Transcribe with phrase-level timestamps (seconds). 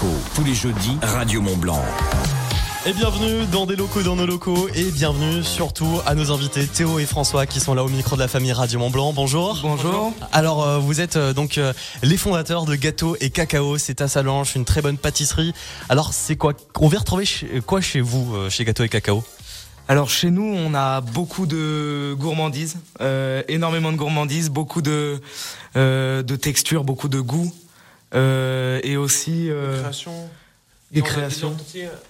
[0.00, 0.14] locaux.
[0.34, 1.82] Tous les jeudis, Radio Mont Blanc.
[2.86, 6.98] Et bienvenue dans des locaux dans nos locaux et bienvenue surtout à nos invités Théo
[6.98, 9.12] et François qui sont là au micro de la famille Radio Mont Blanc.
[9.12, 9.58] Bonjour.
[9.62, 10.12] Bonjour.
[10.32, 11.72] Alors euh, vous êtes euh, donc euh,
[12.02, 15.52] les fondateurs de Gâteau et Cacao, c'est à Salanches, une très bonne pâtisserie.
[15.88, 19.24] Alors c'est quoi On vient retrouver chez- quoi chez vous euh, chez Gâteau et Cacao?
[19.88, 25.20] Alors chez nous, on a beaucoup de gourmandises, euh, énormément de gourmandises, beaucoup de
[25.76, 27.52] euh, de textures, beaucoup de goûts
[28.12, 29.82] et aussi euh,
[30.92, 31.50] des a créations.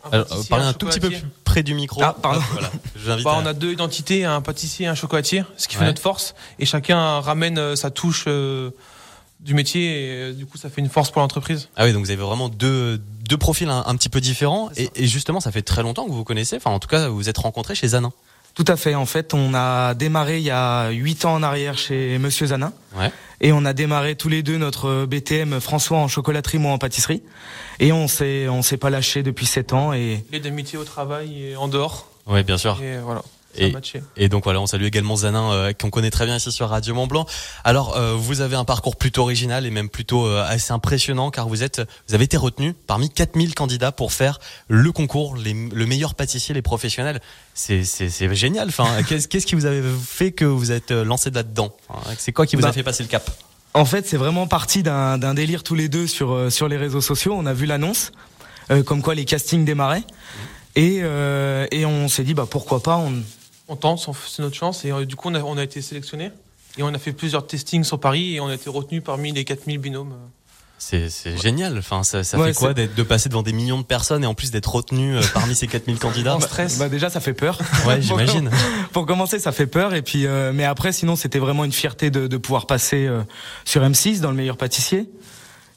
[0.04, 2.00] un Alors, pâtissier, euh, Parlez un tout petit peu plus près du micro.
[2.02, 2.40] Ah, pardon.
[2.52, 2.70] Voilà.
[2.96, 5.84] J'invite Bah, à- on a deux identités, un pâtissier et un chocolatier, ce qui fait
[5.84, 6.34] notre force.
[6.58, 8.70] Et chacun ramène euh, sa touche euh,
[9.40, 11.68] du métier et euh, du coup ça fait une force pour l'entreprise.
[11.76, 14.70] Ah oui, donc vous avez vraiment deux, deux profils un, un petit peu différents.
[14.76, 16.56] Et, et justement, ça fait très longtemps que vous vous connaissez.
[16.56, 18.12] Enfin, en tout cas, vous vous êtes rencontrés chez Zanin.
[18.54, 18.94] Tout à fait.
[18.94, 22.72] En fait, on a démarré il y a huit ans en arrière chez Monsieur Zanin.
[22.96, 23.12] Ouais.
[23.40, 27.22] Et on a démarré tous les deux notre BTM François en chocolaterie, moi en pâtisserie.
[27.78, 29.92] Et on s'est on s'est pas lâché depuis sept ans.
[29.92, 32.10] Et Les d'amitié au travail et en dehors.
[32.26, 32.80] Oui, bien sûr.
[32.82, 33.22] Et voilà,
[33.58, 33.74] Et-.
[34.16, 36.94] Et donc voilà, on salue également Zanin euh, qu'on connaît très bien ici sur Radio
[36.94, 37.26] Mont Blanc.
[37.64, 41.48] Alors euh, vous avez un parcours plutôt original et même plutôt euh, assez impressionnant car
[41.48, 45.86] vous êtes vous avez été retenu parmi 4000 candidats pour faire le concours les, le
[45.86, 47.20] meilleur pâtissier les professionnels.
[47.54, 47.84] C'est
[48.34, 48.68] génial.
[48.68, 51.74] Enfin, qu'est-ce qu'est-ce qui vous avez fait que vous êtes lancé là-dedans?
[52.16, 53.30] C'est quoi qui vous Bah, a fait passer le cap?
[53.74, 57.34] En fait, c'est vraiment parti d'un délire tous les deux sur sur les réseaux sociaux.
[57.36, 58.12] On a vu l'annonce,
[58.86, 60.04] comme quoi les castings démarraient,
[60.78, 62.96] et euh, et on s'est dit bah pourquoi pas.
[62.96, 63.12] On...
[63.68, 64.84] On tente, c'est notre chance.
[64.84, 66.30] Et euh, du coup on a, on a été sélectionné.
[66.76, 69.44] Et on a fait plusieurs testings sur Paris et on a été retenu parmi les
[69.44, 70.14] 4000 binômes.
[70.80, 71.08] C'est
[71.42, 71.76] génial.
[71.76, 74.34] Enfin, ça, ça Ouais, fait quoi de passer devant des millions de personnes et en
[74.34, 76.36] plus d'être retenu euh, parmi ces 4000 candidats?
[76.36, 76.78] En stress.
[76.78, 77.58] Bah déjà ça fait peur.
[77.86, 78.48] Ouais, j'imagine.
[78.92, 79.92] Pour commencer, ça fait peur.
[79.94, 83.22] Et puis, euh, mais après, sinon, c'était vraiment une fierté de, de pouvoir passer euh,
[83.64, 85.10] sur M6 dans le meilleur pâtissier.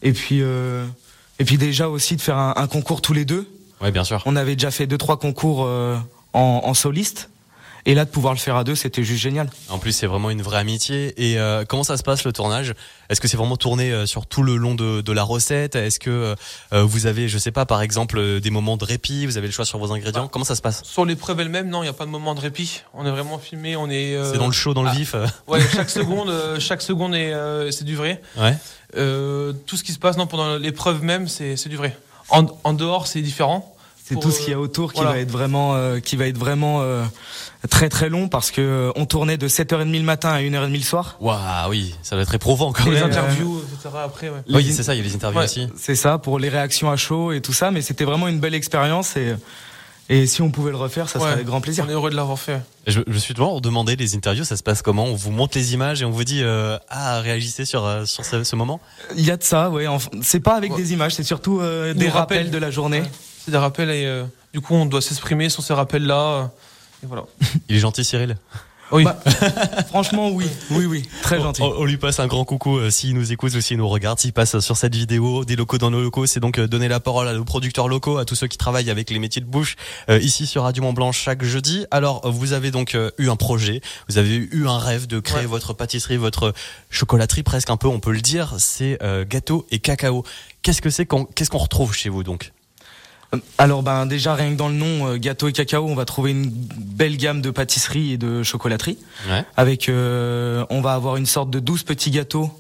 [0.04, 0.86] Et puis, euh,
[1.40, 3.48] et puis déjà aussi de faire un, un concours tous les deux.
[3.82, 4.22] Ouais, bien sûr.
[4.28, 5.98] On avait déjà fait deux trois concours euh,
[6.34, 7.31] en, en soliste.
[7.86, 9.50] Et là, de pouvoir le faire à deux, c'était juste génial.
[9.70, 11.14] En plus, c'est vraiment une vraie amitié.
[11.18, 12.74] Et euh, comment ça se passe le tournage?
[13.10, 15.76] Est-ce que c'est vraiment tourné euh, sur tout le long de, de la recette?
[15.76, 16.36] Est-ce que
[16.74, 19.26] euh, vous avez, je sais pas, par exemple, des moments de répit?
[19.26, 20.24] Vous avez le choix sur vos ingrédients?
[20.24, 20.84] Bah, Comment ça se passe?
[20.84, 22.82] Sur l'épreuve elle-même, non, il n'y a pas de moment de répit.
[22.94, 24.16] On est vraiment filmé, on est.
[24.16, 24.96] euh, C'est dans le chaud, dans le ah.
[24.96, 25.16] vif.
[25.48, 28.22] Ouais, chaque seconde, chaque seconde est, euh, c'est du vrai.
[28.38, 28.56] Ouais.
[28.98, 31.98] Euh, tout ce qui se passe non, pendant l'épreuve même, c'est c'est du vrai.
[32.30, 33.76] En, en dehors, c'est différent.
[34.14, 35.12] C'est tout ce qu'il y euh, a autour qui voilà.
[35.16, 37.04] va être vraiment, euh, qui va être vraiment euh,
[37.70, 40.80] très très long parce que euh, on tournait de 7h30 le matin à 1h30 le
[40.82, 41.18] soir.
[41.22, 43.04] Waouh, oui, ça doit être éprouvant quand Les même.
[43.06, 43.96] interviews, etc.
[44.04, 44.42] Après, ouais.
[44.50, 44.94] Oui, c'est ça.
[44.96, 45.46] Il y a les interviews Ouais.
[45.46, 45.68] aussi.
[45.78, 48.56] C'est ça pour les réactions à chaud et tout ça, mais c'était vraiment une belle
[48.56, 49.36] expérience et
[50.10, 51.86] et si on pouvait le refaire, ça serait avec grand plaisir.
[51.88, 52.60] On est heureux de l'avoir fait.
[52.86, 55.58] Je, je me suis toujours demandé les interviews, ça se passe comment On vous montre
[55.58, 58.82] les images et on vous dit euh, ah réagissez sur euh, sur ce, ce moment.
[59.16, 59.88] Il y a de ça, ouais.
[59.88, 60.78] Enfin, c'est pas avec Ouais.
[60.82, 63.02] des images, c'est surtout euh, des rappels de la journée.
[63.02, 63.12] Ouais.
[63.46, 66.20] C'est des rappels et euh, du coup, on doit s'exprimer sur ces rappels-là.
[66.20, 66.44] euh,
[67.04, 67.24] et voilà.
[67.70, 68.38] Il est gentil, Cyril.
[68.94, 69.06] Oui.
[69.06, 69.18] Bah,
[69.88, 71.62] Franchement, oui, oui, oui, très gentil.
[71.62, 74.20] On, on lui passe un grand coucou euh, s'il nous écoute ou s'il nous regarde,
[74.20, 76.26] s'il passe sur cette vidéo des locaux dans nos locaux.
[76.26, 78.90] C'est donc euh, donner la parole à nos producteurs locaux, à tous ceux qui travaillent
[78.90, 79.78] avec les métiers de bouche
[80.10, 81.86] euh, ici sur Radio Mont Blanc chaque jeudi.
[81.90, 85.40] Alors vous avez donc euh, eu un projet, vous avez eu un rêve de créer
[85.44, 85.46] Ouais.
[85.46, 86.54] votre pâtisserie, votre
[86.90, 88.56] chocolaterie presque un peu, on peut le dire.
[88.58, 90.26] C'est euh, gâteau et cacao.
[90.64, 92.52] Qu'est-ce que c'est qu'on qu'est-ce qu'on retrouve chez vous donc?
[93.58, 96.32] Alors, ben déjà rien que dans le nom euh, gâteau et cacao, on va trouver
[96.32, 98.98] une belle gamme de pâtisserie et de chocolaterie.
[99.30, 99.46] Ouais.
[99.56, 102.52] Avec, euh, on va avoir une sorte de 12 petits gâteaux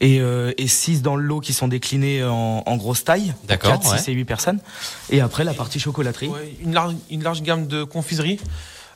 [0.00, 3.32] et, euh, et 6 dans le lot qui sont déclinés en, en grosse taille.
[3.38, 3.98] pour D'accord, 4, ouais.
[3.98, 4.60] 6 et 8 personnes.
[5.10, 6.28] Et après, la partie chocolaterie.
[6.28, 8.38] Ouais, une, large, une large gamme de confiseries.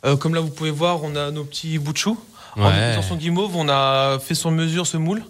[0.07, 2.17] Euh, comme là, vous pouvez voir, on a nos petits bouts de chou.
[2.57, 2.71] En Ouais.
[2.91, 5.23] utilisant son guimauve, on a fait sur mesure ce moule.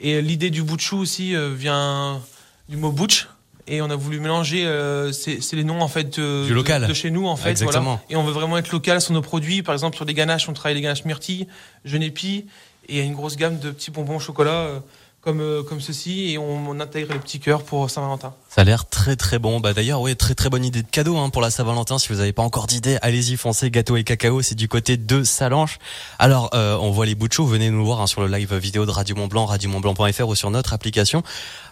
[0.00, 2.20] Et l'idée du bout de chou aussi euh, vient
[2.68, 3.28] du mot butch.
[3.66, 6.82] Et on a voulu mélanger, euh, c'est c'est les noms en fait de, Du local.
[6.82, 7.50] de, de chez nous en fait.
[7.50, 7.82] Exactement.
[7.82, 8.00] Voilà.
[8.10, 9.62] Et on veut vraiment être local sur nos produits.
[9.62, 11.46] Par exemple, sur des ganaches, on travaille les ganaches myrtilles,
[11.84, 12.44] genépi,
[12.88, 14.78] et il y a une grosse gamme de petits bonbons au chocolat euh,
[15.24, 16.30] comme, euh, comme ceci.
[16.30, 18.34] Et on, on intègre les petits cœurs pour Saint-Valentin.
[18.48, 19.60] Ça a l'air très très bon.
[19.60, 21.98] Bah d'ailleurs, oui, très très bonne idée de cadeau hein, pour la Saint-Valentin.
[21.98, 23.70] Si vous n'avez pas encore d'idée, allez-y, foncez.
[23.70, 25.78] Gâteau et cacao, c'est du côté de Salanches.
[26.18, 27.34] Alors, euh, on voit les bouts de.
[27.46, 30.50] Venez nous voir hein, sur le live vidéo de Radio Mont Blanc, radiomontblanc.fr ou sur
[30.50, 31.22] notre application.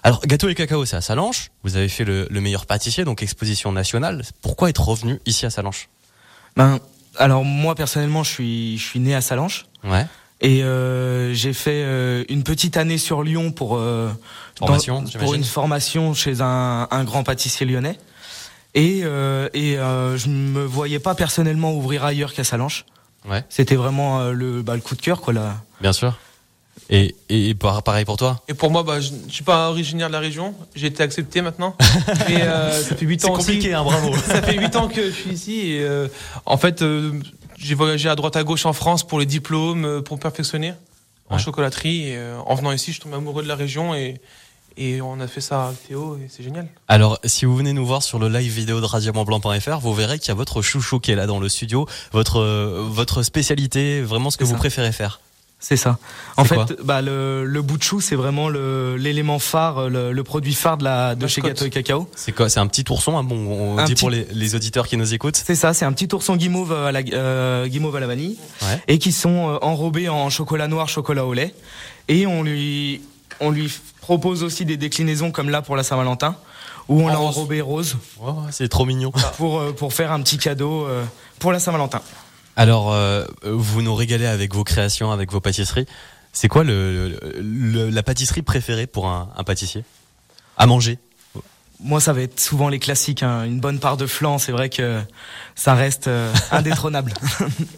[0.03, 1.51] Alors, gâteau et cacao, c'est à Salanches.
[1.63, 4.23] Vous avez fait le, le meilleur pâtissier, donc exposition nationale.
[4.41, 5.89] Pourquoi être revenu ici à Salanches?
[6.57, 6.81] Ben,
[7.17, 9.67] alors moi personnellement, je suis, je suis né à Salanches.
[9.85, 10.07] Ouais.
[10.45, 14.11] Et euh, j'ai fait euh, une petite année sur Lyon pour euh,
[14.59, 15.21] Formation, dans- j'imagine.
[15.21, 17.99] pour une formation chez un, un grand pâtissier lyonnais.
[18.75, 22.85] Et, euh, et euh, je me voyais pas personnellement ouvrir ailleurs qu'à Salanches.
[23.29, 23.45] Ouais.
[23.49, 25.33] C'était vraiment euh, le, bah, le coup de cœur, quoi.
[25.33, 25.63] Là.
[25.81, 26.19] Bien sûr.
[26.91, 28.43] Et, et pareil pour toi?
[28.49, 30.55] Et pour moi, bah, je ne suis pas originaire de la région.
[30.75, 31.77] J'ai été accepté maintenant.
[32.29, 34.13] et euh, ça fait 8 ans C'est compliqué, hein, bravo.
[34.27, 35.61] ça fait 8 ans que je suis ici.
[35.73, 36.09] Et euh,
[36.47, 37.13] en fait, euh,
[37.63, 40.75] j'ai voyagé à droite à gauche en France pour les diplômes, pour perfectionner
[41.31, 42.09] en chocolaterie.
[42.09, 44.21] Et en venant ici, je tombe amoureux de la région et,
[44.77, 46.67] et on a fait ça avec Théo et c'est génial.
[46.89, 50.29] Alors, si vous venez nous voir sur le live vidéo de radiomontblanc.fr, vous verrez qu'il
[50.29, 52.43] y a votre chouchou qui est là dans le studio, votre,
[52.89, 55.21] votre spécialité, vraiment ce que vous préférez faire.
[55.65, 55.97] C'est ça.
[56.37, 60.77] En fait, bah, le, le bout de chou, c'est vraiment l'élément phare, le, produit phare
[60.77, 62.09] de, la, de chez Gâteau et Cacao.
[62.17, 64.97] C'est quoi C'est un petit ourson, hein, bon, on dit pour les, les, auditeurs qui
[64.97, 65.37] nous écoutent.
[65.37, 68.39] C'est ça, c'est un petit ourson guimauve à la, euh, guimauve à la vanille,
[68.89, 71.55] et qui sont euh, enrobés en chocolat noir, chocolat au lait.
[72.09, 73.01] Et on lui,
[73.39, 76.37] on lui propose aussi des déclinaisons comme là pour la Saint-Valentin,
[76.89, 77.97] où on l'a enrobé rose.
[78.51, 79.13] c'est trop mignon.
[79.37, 81.05] Pour, euh, pour faire un petit cadeau euh,
[81.39, 82.03] pour la Saint-Valentin.
[82.57, 85.87] Alors, euh, vous nous régalez avec vos créations, avec vos pâtisseries.
[86.33, 87.19] C'est quoi le,
[87.91, 89.85] la pâtisserie préférée pour un, pâtissier
[90.57, 90.99] À manger?
[91.81, 93.23] Moi, ça va être souvent les classiques.
[93.23, 93.45] Hein.
[93.45, 95.01] Une bonne part de flan, c'est vrai que
[95.55, 97.13] ça reste euh, indétrônable.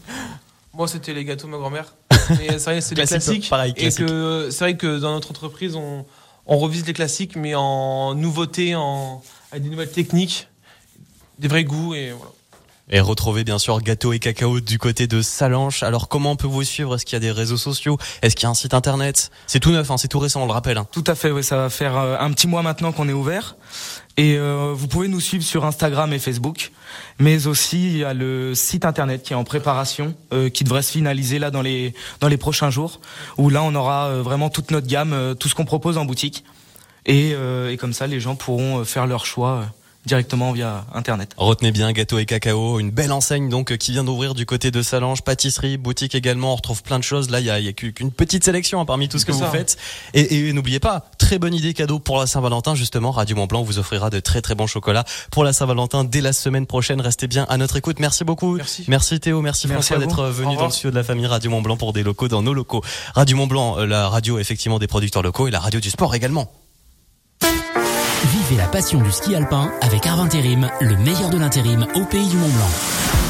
[0.75, 1.95] Moi, c'était les gâteaux de ma grand-mère.
[2.11, 3.49] c'est vrai, c'est les classiques.
[3.49, 6.05] Pareil, Et que c'est vrai que dans notre entreprise, on,
[6.47, 10.49] on revise les classiques, mais en nouveautés, en, avec des nouvelles techniques,
[11.39, 12.33] des vrais goûts et voilà.
[12.91, 15.83] Et retrouver bien sûr Gâteau et Cacao du côté de Salanche.
[15.83, 16.95] Alors comment on peut vous suivre?
[16.95, 17.97] Est-ce qu'il y a des réseaux sociaux?
[18.21, 19.31] Est-ce qu'il y a un site internet?
[19.47, 20.77] C'est tout neuf, hein, c'est tout récent, on le rappelle.
[20.77, 20.87] Hein.
[20.93, 23.57] Tout à fait, oui, ça va faire euh, un petit mois maintenant qu'on est ouvert.
[24.19, 26.73] Et euh, vous pouvez nous suivre sur Instagram et Facebook,
[27.19, 30.83] mais aussi il y a le site internet qui est en préparation, euh, qui devrait
[30.83, 33.01] se finaliser là dans les dans les prochains jours,
[33.39, 36.45] où là on aura vraiment toute notre gamme, tout ce qu'on propose en boutique,
[37.07, 37.35] et
[37.81, 39.65] comme ça les gens pourront faire leur choix
[40.07, 41.33] directement via internet.
[41.37, 44.83] Retenez bien gâteau et cacao, une belle enseigne donc qui vient d'ouvrir du côté de
[44.83, 46.53] Salange, pâtisserie, boutique également.
[46.53, 47.31] On retrouve plein de choses.
[47.31, 49.45] Là, il y a, y a qu'une petite sélection hein, parmi tout ce que vous
[49.47, 49.77] faites.
[50.13, 53.11] Et, et n'oubliez pas, très bonne idée cadeau pour la Saint-Valentin justement.
[53.11, 56.33] Radio Mont Blanc vous offrira de très très bons chocolats pour la Saint-Valentin dès la
[56.33, 57.01] semaine prochaine.
[57.01, 58.01] Restez bien à notre écoute.
[58.01, 58.57] Merci beaucoup.
[58.57, 61.63] Merci, merci Théo, merci, François d'être venu dans le studio de la famille Radio Mont
[61.63, 62.83] Blanc pour des locaux dans nos locaux.
[63.15, 66.15] Radio Mont Blanc, euh, la radio effectivement des producteurs locaux et la radio du sport
[66.15, 66.51] également.
[68.33, 72.39] Vivez la passion du ski alpin avec Arvintérim, le meilleur de l'intérim au pays du
[72.39, 73.24] Mont Blanc.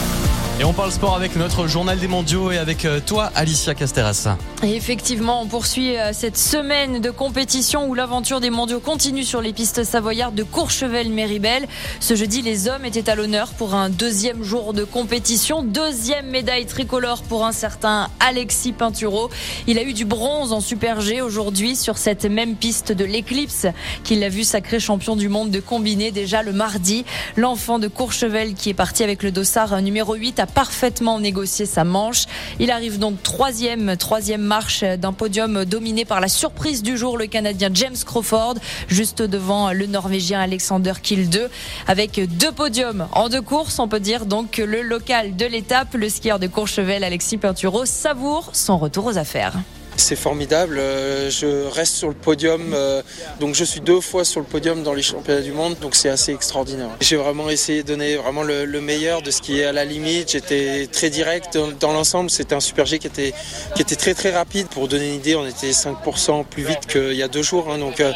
[0.61, 4.37] Et on parle sport avec notre journal des mondiaux et avec euh, toi, Alicia Casteras.
[4.63, 9.53] Effectivement, on poursuit euh, cette semaine de compétition où l'aventure des mondiaux continue sur les
[9.53, 11.67] pistes savoyardes de Courchevel-Méribel.
[11.99, 15.65] Ce jeudi, les hommes étaient à l'honneur pour un deuxième jour de compétition.
[15.65, 19.31] Deuxième médaille tricolore pour un certain Alexis Pinturo.
[19.67, 23.67] Il a eu du bronze en Super G aujourd'hui sur cette même piste de l'Eclipse
[24.05, 27.05] qu'il a vu sacré champion du monde de combiné déjà le mardi.
[27.37, 32.25] L'enfant de Courchevel qui est parti avec le dossard numéro 8 parfaitement négocié sa manche.
[32.59, 37.27] Il arrive donc troisième, troisième marche d'un podium dominé par la surprise du jour, le
[37.27, 38.55] Canadien James Crawford,
[38.89, 41.49] juste devant le Norvégien Alexander Kill 2,
[41.87, 43.79] avec deux podiums en deux courses.
[43.79, 47.85] On peut dire donc que le local de l'étape, le skieur de Courchevel Alexis Pinturo,
[47.85, 49.55] savoure son retour aux affaires.
[49.97, 50.79] C'est formidable.
[50.79, 52.73] Euh, je reste sur le podium.
[52.75, 53.03] Euh,
[53.41, 55.77] donc je suis deux fois sur le podium dans les championnats du monde.
[55.81, 56.91] Donc c'est assez extraordinaire.
[57.01, 60.33] J'ai vraiment essayé de donner vraiment le, meilleur de ce qui est à la limite.
[60.33, 62.31] J'étais très direct dans, l'ensemble.
[62.31, 63.33] C'était un super G qui était,
[63.75, 64.67] qui était très très rapide.
[64.69, 67.71] Pour donner une idée, on était 5% plus vite qu'il y a deux jours.
[67.71, 67.79] Hein.
[67.79, 68.13] Donc euh,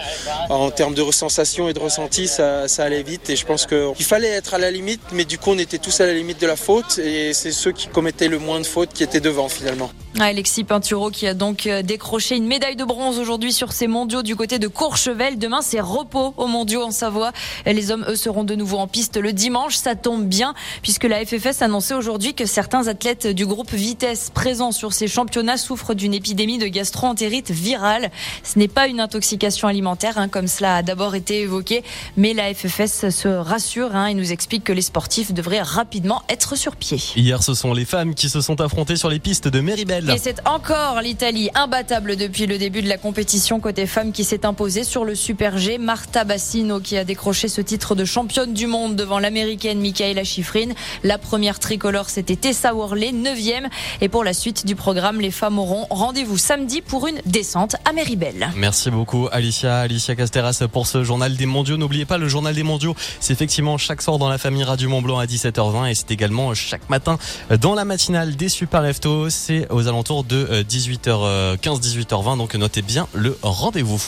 [0.51, 3.31] en termes de sensation et de ressenti, ça, ça allait vite.
[3.31, 5.01] Et je pense qu'il fallait être à la limite.
[5.13, 6.99] Mais du coup, on était tous à la limite de la faute.
[6.99, 9.91] Et c'est ceux qui commettaient le moins de fautes qui étaient devant finalement.
[10.19, 14.23] Alexis Pinturo qui a donc euh, décroché une médaille de bronze aujourd'hui sur ces mondiaux
[14.23, 15.39] du côté de Courchevel.
[15.39, 17.33] Demain, c'est repos aux mondiaux en Savoie.
[17.67, 19.77] Les hommes, eux, seront de nouveau en piste le dimanche.
[19.77, 24.73] Ça tombe bien puisque la FFS annonçait aujourd'hui que certains athlètes du groupe Vitesse présents
[24.73, 28.11] sur ces championnats souffrent d'une épidémie de gastro-entérite virale.
[28.43, 31.85] Ce n'est pas une intoxication alimentaire, hein, comme cela a d'abord été évoqué,
[32.17, 36.57] mais la FFS se rassure hein, et nous explique que les sportifs devraient rapidement être
[36.57, 36.99] sur pied.
[37.15, 40.08] Hier, ce sont les femmes qui se sont affrontées sur les pistes de Méribel.
[40.15, 44.47] Et c'est encore l'Italie imbattable depuis le début de la compétition côté femmes qui s'est
[44.47, 45.79] imposée sur le Super G.
[45.79, 50.69] Marta Bassino qui a décroché ce titre de championne du monde devant l'américaine Michaela Schifrin.
[51.03, 53.69] La première tricolore c'était Tessa Worley, 9e.
[54.01, 57.93] Et pour la suite du programme, les femmes auront rendez-vous samedi pour une descente à
[57.93, 58.51] Méribel.
[58.57, 61.77] Merci beaucoup Alicia, Alicia Casteras pour ce journal des mondiaux.
[61.77, 65.03] N'oubliez pas le journal des mondiaux, c'est effectivement chaque soir dans la famille Radio Mont
[65.03, 67.19] Blanc à 17h20 et c'est également chaque matin
[67.61, 69.31] dans la matinale des Super Efto.
[69.31, 72.39] C'est aux alentours de 18h15, 18h20.
[72.39, 74.01] Donc notez bien le rendez-vous.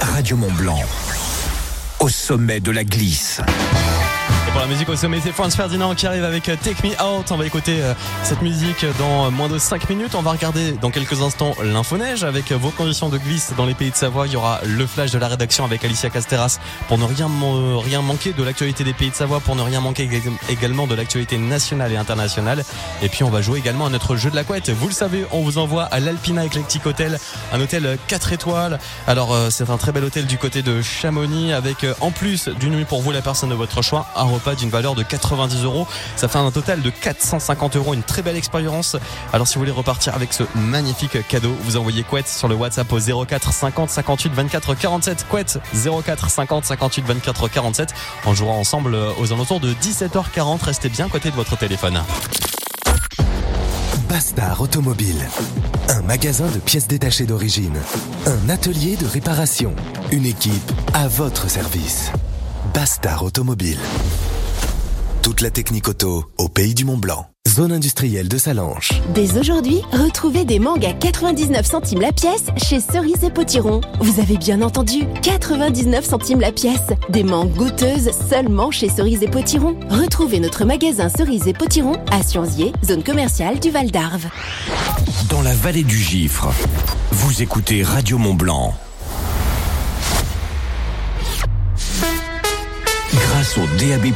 [0.00, 0.80] Radio Mont Blanc,
[2.00, 3.40] au sommet de la glisse.
[4.60, 7.30] La musique au sommet, c'est Franz Ferdinand qui arrive avec euh, Take Me Out.
[7.30, 10.14] On va écouter euh, cette musique dans moins de 5 minutes.
[10.16, 13.90] On va regarder dans quelques instants l'info-neige avec vos conditions de glisse dans les pays
[13.90, 14.26] de Savoie.
[14.26, 17.28] Il y aura le flash de la rédaction avec Alicia Casteras pour ne rien,
[17.84, 20.08] rien manquer de l'actualité des pays de Savoie, pour ne rien manquer
[20.48, 22.64] également de l'actualité nationale et internationale.
[23.02, 24.70] Et puis on va jouer également à notre jeu de la couette.
[24.70, 27.18] Vous le savez, on vous envoie à l'Alpina Eclectic Hotel,
[27.52, 28.80] un hôtel 4 étoiles.
[29.06, 32.84] Alors c'est un très bel hôtel du côté de Chamonix avec en plus d'une nuit
[32.84, 35.86] pour vous la personne de votre choix, un repas d'une valeur de 90 euros.
[36.16, 38.96] Ça fait un total de 450 euros, une très belle expérience.
[39.32, 42.90] Alors si vous voulez repartir avec ce magnifique cadeau, vous envoyez Couette sur le WhatsApp
[42.92, 45.26] au 04 50 58 24 47.
[45.28, 47.94] Couette 04 50 58 24 47.
[48.26, 50.64] On jouera ensemble aux alentours de 17h40.
[50.64, 52.00] Restez bien côté de votre téléphone.
[54.08, 55.28] Bastard Automobile.
[55.88, 57.78] Un magasin de pièces détachées d'origine.
[58.26, 59.74] Un atelier de réparation.
[60.10, 62.10] Une équipe à votre service.
[62.72, 63.78] Bastard Automobile.
[65.28, 67.26] Toute la technique auto au pays du Mont Blanc.
[67.46, 68.92] Zone industrielle de Salanches.
[69.12, 73.82] Dès aujourd'hui, retrouvez des mangues à 99 centimes la pièce chez Cerise et Potiron.
[74.00, 76.94] Vous avez bien entendu, 99 centimes la pièce.
[77.10, 79.78] Des mangues goûteuses seulement chez Cerise et Potiron.
[79.90, 84.28] Retrouvez notre magasin Cerise et Potiron à Sionzier, zone commerciale du Val d'Arve.
[85.28, 86.48] Dans la vallée du Gifre,
[87.12, 88.72] vous écoutez Radio Mont Blanc.
[93.38, 94.12] grâce au DAB+,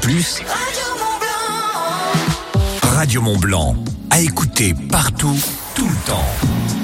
[3.03, 3.75] Radio Mont Blanc,
[4.11, 5.37] à écouter partout,
[5.75, 6.82] tout le temps.